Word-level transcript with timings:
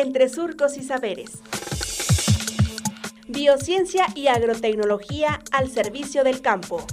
entre 0.00 0.28
surcos 0.28 0.76
y 0.76 0.82
saberes. 0.82 1.42
Biociencia 3.26 4.06
y 4.14 4.28
agrotecnología 4.28 5.40
al 5.52 5.70
servicio 5.70 6.24
del 6.24 6.40
campo. 6.40 6.84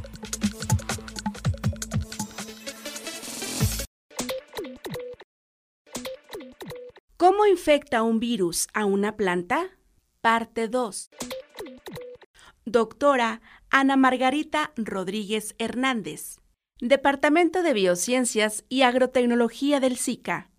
¿Cómo 7.18 7.46
infecta 7.46 8.04
un 8.04 8.20
virus 8.20 8.68
a 8.74 8.86
una 8.86 9.16
planta? 9.16 9.70
Parte 10.22 10.68
2. 10.68 11.10
Doctora 12.66 13.42
Ana 13.70 13.96
Margarita 13.96 14.72
Rodríguez 14.76 15.56
Hernández, 15.58 16.40
Departamento 16.80 17.64
de 17.64 17.74
Biociencias 17.74 18.66
y 18.70 18.82
Agrotecnología 18.82 19.80
del 19.80 19.98
SICA. 19.98 20.50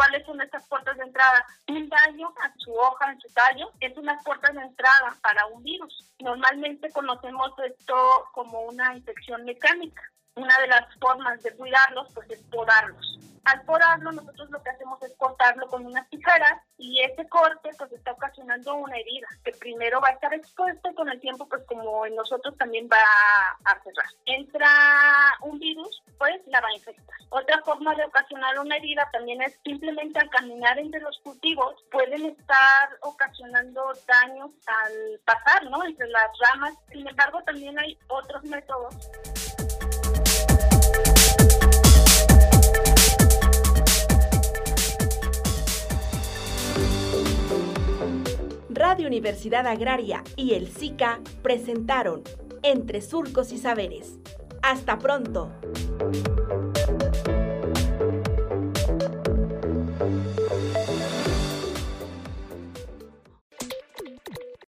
Cuáles 0.00 0.24
son 0.24 0.40
estas 0.40 0.66
puertas 0.66 0.96
de 0.96 1.04
entrada. 1.04 1.44
Un 1.68 1.86
daño 1.90 2.32
a 2.42 2.50
su 2.56 2.72
hoja, 2.72 3.12
en 3.12 3.20
su 3.20 3.28
tallo, 3.34 3.70
es 3.80 3.94
una 3.98 4.18
puerta 4.20 4.50
de 4.50 4.62
entrada 4.62 5.14
para 5.20 5.44
un 5.48 5.62
virus. 5.62 6.10
Normalmente 6.20 6.90
conocemos 6.90 7.52
esto 7.66 7.94
como 8.32 8.62
una 8.62 8.96
infección 8.96 9.44
mecánica. 9.44 10.02
Una 10.36 10.58
de 10.58 10.68
las 10.68 10.86
formas 10.98 11.42
de 11.42 11.54
cuidarlos 11.54 12.08
pues 12.14 12.30
es 12.30 12.42
podarlos. 12.44 13.18
Al 13.44 13.62
podarlo, 13.62 14.12
nosotros 14.12 14.48
lo 14.50 14.62
que 14.62 14.70
hacemos 14.70 15.02
es 15.02 15.14
cortarlo 15.18 15.66
con 15.68 15.84
unas 15.84 16.08
tijeras 16.08 16.62
y 16.78 17.02
ese 17.02 17.28
corte 17.28 17.70
pues 17.76 17.92
está 17.92 18.12
ocasionando 18.12 18.76
una 18.76 18.96
herida 18.96 19.26
que 19.44 19.52
primero 19.52 20.00
va 20.00 20.08
a 20.08 20.12
estar 20.12 20.32
expuesta 20.32 20.90
y 20.90 20.94
con 20.94 21.10
el 21.10 21.20
tiempo 21.20 21.46
pues 21.46 21.62
como 21.66 22.06
en 22.06 22.14
nosotros 22.14 22.56
también 22.56 22.88
va 22.90 23.02
a 23.64 23.82
cerrar. 23.82 24.06
Entra 24.24 24.70
un 25.42 25.58
virus, 25.58 26.02
pues 26.18 26.40
la 26.46 26.60
va. 26.62 26.69
Otra 27.32 27.62
forma 27.62 27.94
de 27.94 28.04
ocasionar 28.04 28.58
una 28.58 28.76
herida 28.76 29.08
también 29.12 29.40
es 29.42 29.56
simplemente 29.64 30.18
al 30.18 30.28
caminar 30.30 30.78
entre 30.80 31.00
los 31.00 31.16
cultivos 31.20 31.76
pueden 31.92 32.26
estar 32.26 32.88
ocasionando 33.02 33.82
daños 34.06 34.50
al 34.66 35.20
pasar, 35.24 35.64
¿no? 35.70 35.84
Entre 35.84 36.08
las 36.08 36.28
ramas. 36.50 36.74
Sin 36.90 37.06
embargo, 37.06 37.40
también 37.44 37.78
hay 37.78 37.96
otros 38.08 38.42
métodos 38.44 38.96
Radio 48.68 49.06
Universidad 49.06 49.66
Agraria 49.68 50.24
y 50.34 50.54
el 50.54 50.68
SICA 50.68 51.20
presentaron 51.42 52.22
Entre 52.62 53.02
Surcos 53.02 53.52
y 53.52 53.58
Saberes. 53.58 54.18
Hasta 54.62 54.98
pronto. 54.98 55.52